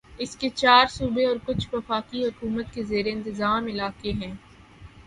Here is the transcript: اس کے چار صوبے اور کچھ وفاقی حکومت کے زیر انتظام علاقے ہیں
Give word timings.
اس 0.19 0.35
کے 0.35 0.49
چار 0.51 0.85
صوبے 0.89 1.25
اور 1.25 1.35
کچھ 1.45 1.67
وفاقی 1.73 2.23
حکومت 2.25 2.73
کے 2.73 2.83
زیر 2.83 3.05
انتظام 3.07 3.65
علاقے 3.67 4.11
ہیں 4.13 4.33